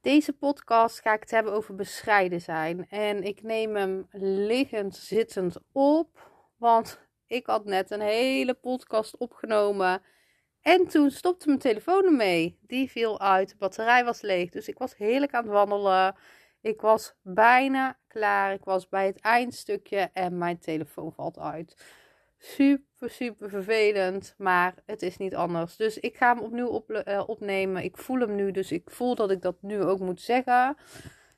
Deze 0.00 0.32
podcast 0.32 1.00
ga 1.00 1.14
ik 1.14 1.20
het 1.20 1.30
hebben 1.30 1.52
over 1.52 1.74
bescheiden 1.74 2.40
zijn. 2.40 2.88
En 2.88 3.22
ik 3.22 3.42
neem 3.42 3.76
hem 3.76 4.06
liggend, 4.46 4.96
zittend 4.96 5.56
op. 5.72 6.28
Want 6.56 7.00
ik 7.26 7.46
had 7.46 7.64
net 7.64 7.90
een 7.90 8.00
hele 8.00 8.54
podcast 8.54 9.16
opgenomen. 9.16 10.02
En 10.60 10.86
toen 10.86 11.10
stopte 11.10 11.46
mijn 11.46 11.58
telefoon 11.58 12.04
ermee. 12.04 12.58
Die 12.60 12.90
viel 12.90 13.20
uit. 13.20 13.48
De 13.48 13.56
batterij 13.56 14.04
was 14.04 14.20
leeg. 14.20 14.50
Dus 14.50 14.68
ik 14.68 14.78
was 14.78 14.96
heerlijk 14.96 15.34
aan 15.34 15.44
het 15.44 15.52
wandelen. 15.52 16.16
Ik 16.60 16.80
was 16.80 17.14
bijna 17.22 17.98
klaar. 18.08 18.52
Ik 18.52 18.64
was 18.64 18.88
bij 18.88 19.06
het 19.06 19.20
eindstukje. 19.20 20.10
En 20.12 20.38
mijn 20.38 20.58
telefoon 20.58 21.12
valt 21.12 21.38
uit 21.38 21.84
super, 22.40 23.10
super 23.10 23.48
vervelend. 23.48 24.34
Maar 24.38 24.74
het 24.86 25.02
is 25.02 25.16
niet 25.16 25.34
anders. 25.34 25.76
Dus 25.76 25.98
ik 25.98 26.16
ga 26.16 26.34
hem 26.34 26.44
opnieuw 26.44 26.68
op, 26.68 26.90
uh, 26.90 27.22
opnemen. 27.26 27.84
Ik 27.84 27.96
voel 27.96 28.20
hem 28.20 28.34
nu. 28.34 28.50
Dus 28.50 28.72
ik 28.72 28.90
voel 28.90 29.14
dat 29.14 29.30
ik 29.30 29.42
dat 29.42 29.56
nu 29.60 29.82
ook 29.82 29.98
moet 29.98 30.20
zeggen. 30.20 30.76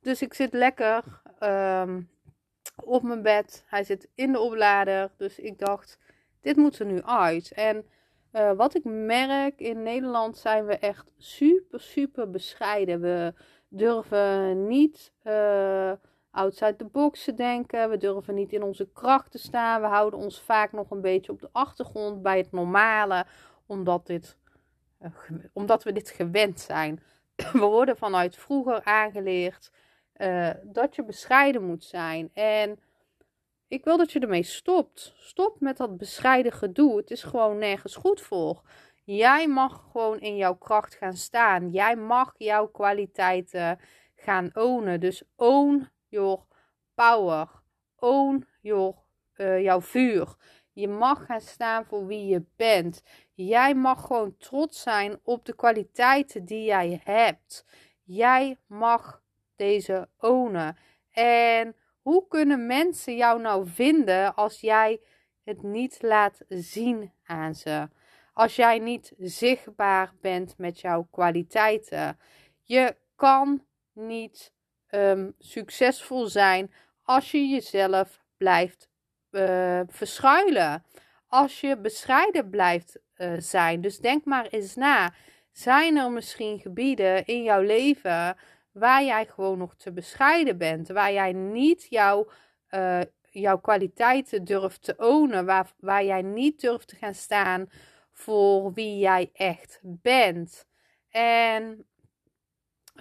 Dus 0.00 0.22
ik 0.22 0.34
zit 0.34 0.52
lekker 0.52 1.02
um, 1.40 2.10
op 2.84 3.02
mijn 3.02 3.22
bed. 3.22 3.64
Hij 3.66 3.84
zit 3.84 4.08
in 4.14 4.32
de 4.32 4.40
oplader. 4.40 5.10
Dus 5.16 5.38
ik 5.38 5.58
dacht, 5.58 5.98
dit 6.40 6.56
moet 6.56 6.78
er 6.78 6.86
nu 6.86 7.02
uit. 7.02 7.52
En 7.52 7.86
uh, 8.32 8.52
wat 8.52 8.74
ik 8.74 8.84
merk, 8.84 9.60
in 9.60 9.82
Nederland 9.82 10.36
zijn 10.36 10.66
we 10.66 10.78
echt 10.78 11.06
super, 11.16 11.80
super 11.80 12.30
bescheiden. 12.30 13.00
We 13.00 13.34
durven 13.68 14.66
niet... 14.66 15.12
Uh, 15.24 15.92
outside 16.36 16.76
the 16.76 16.84
box 16.84 17.24
te 17.24 17.34
denken. 17.34 17.90
We 17.90 17.96
durven 17.96 18.34
niet 18.34 18.52
in 18.52 18.62
onze 18.62 18.88
kracht 18.92 19.30
te 19.30 19.38
staan. 19.38 19.80
We 19.80 19.86
houden 19.86 20.18
ons 20.18 20.40
vaak 20.40 20.72
nog 20.72 20.90
een 20.90 21.00
beetje 21.00 21.32
op 21.32 21.40
de 21.40 21.48
achtergrond 21.52 22.22
bij 22.22 22.38
het 22.38 22.52
normale, 22.52 23.26
omdat, 23.66 24.06
dit, 24.06 24.36
uh, 25.02 25.10
omdat 25.52 25.82
we 25.82 25.92
dit 25.92 26.10
gewend 26.10 26.60
zijn. 26.60 27.02
We 27.52 27.58
worden 27.58 27.96
vanuit 27.96 28.36
vroeger 28.36 28.84
aangeleerd 28.84 29.70
uh, 30.16 30.50
dat 30.62 30.94
je 30.94 31.04
bescheiden 31.04 31.62
moet 31.62 31.84
zijn. 31.84 32.30
En 32.34 32.78
ik 33.68 33.84
wil 33.84 33.96
dat 33.96 34.12
je 34.12 34.20
ermee 34.20 34.42
stopt. 34.42 35.14
Stop 35.16 35.60
met 35.60 35.76
dat 35.76 35.96
bescheiden 35.96 36.52
gedoe. 36.52 36.96
Het 36.96 37.10
is 37.10 37.22
gewoon 37.22 37.58
nergens 37.58 37.96
goed 37.96 38.20
voor. 38.20 38.62
Jij 39.04 39.48
mag 39.48 39.88
gewoon 39.92 40.20
in 40.20 40.36
jouw 40.36 40.54
kracht 40.54 40.94
gaan 40.94 41.16
staan. 41.16 41.70
Jij 41.70 41.96
mag 41.96 42.34
jouw 42.36 42.66
kwaliteiten 42.66 43.78
gaan 44.16 44.50
ownen. 44.54 45.00
Dus 45.00 45.22
own 45.36 45.88
your 46.16 46.40
power. 46.94 47.48
Own 47.98 48.46
your, 48.60 48.94
uh, 49.36 49.62
jouw 49.62 49.80
vuur. 49.80 50.36
Je 50.72 50.88
mag 50.88 51.24
gaan 51.24 51.40
staan 51.40 51.84
voor 51.84 52.06
wie 52.06 52.26
je 52.26 52.44
bent. 52.56 53.02
Jij 53.34 53.74
mag 53.74 54.06
gewoon 54.06 54.36
trots 54.36 54.82
zijn 54.82 55.20
op 55.22 55.44
de 55.44 55.54
kwaliteiten 55.54 56.44
die 56.44 56.64
jij 56.64 57.00
hebt. 57.04 57.64
Jij 58.02 58.58
mag 58.66 59.22
deze 59.56 60.08
ownen. 60.18 60.76
En 61.10 61.76
hoe 62.02 62.26
kunnen 62.28 62.66
mensen 62.66 63.16
jou 63.16 63.40
nou 63.40 63.68
vinden 63.68 64.34
als 64.34 64.60
jij 64.60 65.00
het 65.44 65.62
niet 65.62 66.02
laat 66.02 66.40
zien 66.48 67.12
aan 67.24 67.54
ze? 67.54 67.88
Als 68.32 68.56
jij 68.56 68.78
niet 68.78 69.12
zichtbaar 69.18 70.12
bent 70.20 70.58
met 70.58 70.80
jouw 70.80 71.06
kwaliteiten. 71.10 72.18
Je 72.62 72.96
kan 73.14 73.64
niet 73.92 74.52
um, 74.96 75.34
succesvol 75.38 76.26
zijn 76.26 76.72
als 77.02 77.30
je 77.30 77.46
jezelf 77.46 78.20
blijft 78.36 78.88
uh, 79.30 79.80
verschuilen. 79.86 80.84
Als 81.26 81.60
je 81.60 81.76
bescheiden 81.76 82.50
blijft 82.50 82.98
uh, 83.16 83.32
zijn. 83.38 83.80
Dus 83.80 83.98
denk 83.98 84.24
maar 84.24 84.46
eens 84.46 84.74
na. 84.74 85.12
Zijn 85.52 85.96
er 85.96 86.10
misschien 86.10 86.58
gebieden 86.58 87.24
in 87.24 87.42
jouw 87.42 87.62
leven 87.62 88.36
waar 88.72 89.04
jij 89.04 89.26
gewoon 89.26 89.58
nog 89.58 89.74
te 89.74 89.92
bescheiden 89.92 90.58
bent? 90.58 90.88
Waar 90.88 91.12
jij 91.12 91.32
niet 91.32 91.86
jouw, 91.90 92.28
uh, 92.70 93.00
jouw 93.30 93.58
kwaliteiten 93.58 94.44
durft 94.44 94.82
te 94.82 94.94
ownen? 94.98 95.46
Waar, 95.46 95.72
waar 95.78 96.04
jij 96.04 96.22
niet 96.22 96.60
durft 96.60 96.88
te 96.88 96.96
gaan 96.96 97.14
staan 97.14 97.70
voor 98.12 98.72
wie 98.72 98.98
jij 98.98 99.30
echt 99.32 99.80
bent? 99.82 100.66
En 101.10 101.86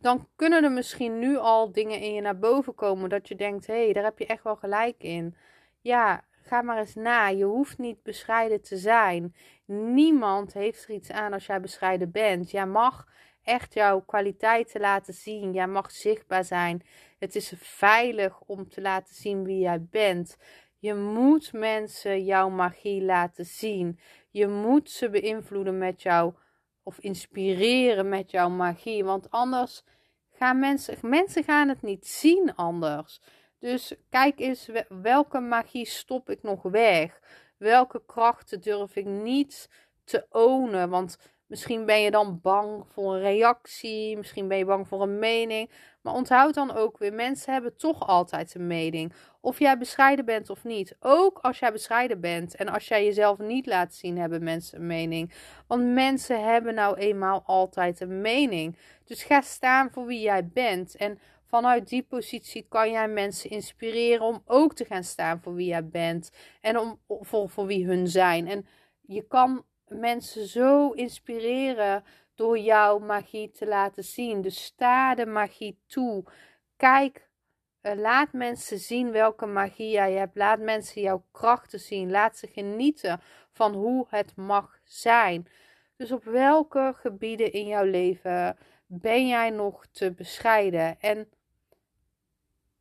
dan 0.00 0.28
kunnen 0.36 0.64
er 0.64 0.72
misschien 0.72 1.18
nu 1.18 1.36
al 1.36 1.72
dingen 1.72 2.00
in 2.00 2.14
je 2.14 2.20
naar 2.20 2.38
boven 2.38 2.74
komen 2.74 3.08
dat 3.08 3.28
je 3.28 3.34
denkt: 3.34 3.66
hé, 3.66 3.84
hey, 3.84 3.92
daar 3.92 4.04
heb 4.04 4.18
je 4.18 4.26
echt 4.26 4.42
wel 4.42 4.56
gelijk 4.56 5.02
in. 5.02 5.36
Ja, 5.80 6.24
ga 6.42 6.62
maar 6.62 6.78
eens 6.78 6.94
na. 6.94 7.28
Je 7.28 7.44
hoeft 7.44 7.78
niet 7.78 8.02
bescheiden 8.02 8.62
te 8.62 8.76
zijn. 8.76 9.34
Niemand 9.66 10.52
heeft 10.52 10.84
er 10.84 10.90
iets 10.90 11.10
aan 11.10 11.32
als 11.32 11.46
jij 11.46 11.60
bescheiden 11.60 12.10
bent. 12.10 12.50
Jij 12.50 12.66
mag 12.66 13.06
echt 13.42 13.74
jouw 13.74 14.00
kwaliteiten 14.00 14.80
laten 14.80 15.14
zien. 15.14 15.52
Jij 15.52 15.66
mag 15.66 15.90
zichtbaar 15.90 16.44
zijn. 16.44 16.82
Het 17.18 17.34
is 17.34 17.52
veilig 17.56 18.40
om 18.40 18.68
te 18.68 18.80
laten 18.80 19.14
zien 19.14 19.44
wie 19.44 19.58
jij 19.58 19.82
bent. 19.90 20.36
Je 20.78 20.94
moet 20.94 21.52
mensen 21.52 22.24
jouw 22.24 22.48
magie 22.48 23.02
laten 23.02 23.44
zien. 23.44 23.98
Je 24.30 24.46
moet 24.46 24.90
ze 24.90 25.10
beïnvloeden 25.10 25.78
met 25.78 26.02
jouw 26.02 26.34
of 26.82 26.98
inspireren 26.98 28.08
met 28.08 28.30
jouw 28.30 28.48
magie. 28.48 29.04
Want 29.04 29.30
anders 29.30 29.84
gaan 30.32 30.58
mensen, 30.58 30.96
mensen 31.02 31.44
gaan 31.44 31.68
het 31.68 31.82
niet 31.82 32.06
zien 32.06 32.54
anders. 32.54 33.20
Dus 33.58 33.94
kijk 34.10 34.40
eens 34.40 34.68
welke 34.88 35.40
magie 35.40 35.86
stop 35.86 36.30
ik 36.30 36.42
nog 36.42 36.62
weg? 36.62 37.20
Welke 37.56 38.02
krachten 38.06 38.60
durf 38.60 38.96
ik 38.96 39.04
niet 39.06 39.68
te 40.04 40.26
ownen? 40.30 40.88
Want 40.88 41.18
misschien 41.52 41.84
ben 41.84 42.00
je 42.00 42.10
dan 42.10 42.40
bang 42.42 42.84
voor 42.92 43.14
een 43.14 43.20
reactie, 43.20 44.16
misschien 44.16 44.48
ben 44.48 44.58
je 44.58 44.64
bang 44.64 44.88
voor 44.88 45.02
een 45.02 45.18
mening. 45.18 45.70
Maar 46.02 46.14
onthoud 46.14 46.54
dan 46.54 46.74
ook 46.74 46.98
weer, 46.98 47.12
mensen 47.12 47.52
hebben 47.52 47.76
toch 47.76 48.06
altijd 48.06 48.54
een 48.54 48.66
mening. 48.66 49.12
Of 49.40 49.58
jij 49.58 49.78
bescheiden 49.78 50.24
bent 50.24 50.50
of 50.50 50.64
niet. 50.64 50.96
Ook 51.00 51.38
als 51.38 51.58
jij 51.58 51.72
bescheiden 51.72 52.20
bent 52.20 52.54
en 52.56 52.68
als 52.68 52.88
jij 52.88 53.04
jezelf 53.04 53.38
niet 53.38 53.66
laat 53.66 53.94
zien, 53.94 54.18
hebben 54.18 54.44
mensen 54.44 54.78
een 54.78 54.86
mening. 54.86 55.32
Want 55.66 55.84
mensen 55.84 56.44
hebben 56.44 56.74
nou 56.74 56.96
eenmaal 56.96 57.42
altijd 57.46 58.00
een 58.00 58.20
mening. 58.20 58.76
Dus 59.04 59.22
ga 59.22 59.40
staan 59.40 59.90
voor 59.90 60.06
wie 60.06 60.20
jij 60.20 60.48
bent. 60.48 60.96
En 60.96 61.18
vanuit 61.46 61.88
die 61.88 62.02
positie 62.02 62.66
kan 62.68 62.90
jij 62.90 63.08
mensen 63.08 63.50
inspireren 63.50 64.26
om 64.26 64.42
ook 64.46 64.74
te 64.74 64.84
gaan 64.84 65.04
staan 65.04 65.40
voor 65.42 65.54
wie 65.54 65.66
jij 65.66 65.88
bent. 65.88 66.32
En 66.60 66.78
om, 66.78 67.00
voor, 67.06 67.50
voor 67.50 67.66
wie 67.66 67.86
hun 67.86 68.08
zijn. 68.08 68.48
En 68.48 68.66
je 69.00 69.26
kan 69.26 69.64
mensen 69.94 70.46
zo 70.46 70.90
inspireren 70.90 72.04
door 72.34 72.58
jouw 72.58 72.98
magie 72.98 73.50
te 73.50 73.66
laten 73.66 74.04
zien. 74.04 74.40
Dus 74.42 74.64
sta 74.64 75.14
de 75.14 75.26
magie 75.26 75.78
toe. 75.86 76.24
Kijk, 76.76 77.28
uh, 77.82 77.92
laat 77.94 78.32
mensen 78.32 78.78
zien 78.78 79.10
welke 79.10 79.46
magie 79.46 79.90
jij 79.90 80.12
hebt. 80.12 80.36
Laat 80.36 80.58
mensen 80.58 81.02
jouw 81.02 81.24
krachten 81.30 81.80
zien. 81.80 82.10
Laat 82.10 82.36
ze 82.36 82.46
genieten 82.46 83.20
van 83.52 83.74
hoe 83.74 84.06
het 84.08 84.36
mag 84.36 84.80
zijn. 84.84 85.48
Dus 85.96 86.12
op 86.12 86.24
welke 86.24 86.94
gebieden 86.96 87.52
in 87.52 87.66
jouw 87.66 87.84
leven 87.84 88.56
ben 88.86 89.28
jij 89.28 89.50
nog 89.50 89.86
te 89.86 90.12
bescheiden? 90.12 91.00
En 91.00 91.28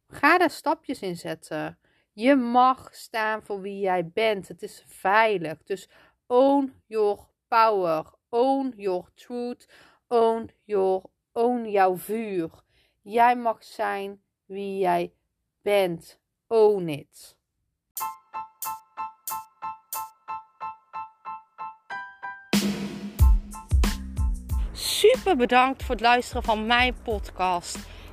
ga 0.08 0.38
daar 0.38 0.50
stapjes 0.50 1.02
in 1.02 1.16
zetten. 1.16 1.80
Je 2.14 2.36
mag 2.36 2.96
staan 2.96 3.44
voor 3.44 3.62
wie 3.62 3.80
jij 3.80 4.08
bent. 4.08 4.48
Het 4.48 4.62
is 4.62 4.84
veilig. 4.88 5.64
Dus 5.64 5.90
own 6.32 6.74
your 6.88 7.28
power. 7.50 8.06
Own 8.32 8.74
your 8.78 9.06
truth. 9.16 9.68
Own 10.10 10.52
your, 10.66 11.04
own 11.34 11.70
jouw 11.70 11.98
vuur. 11.98 12.50
Jij 13.02 13.36
mag 13.36 13.64
zijn 13.64 14.22
wie 14.46 14.78
jij 14.78 15.14
bent. 15.62 16.20
Own 16.48 16.88
it. 16.88 17.38
Super 24.72 25.36
bedankt 25.36 25.84
voor 25.84 25.96
het 25.96 26.04
luisteren 26.04 26.44
van 26.44 26.66
mijn 26.66 26.96
podcast. 27.04 27.91